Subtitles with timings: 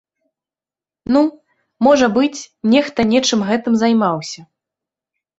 [1.17, 1.19] Ну,
[1.87, 2.39] можа быць,
[2.73, 4.41] нехта нечым гэтым займаўся.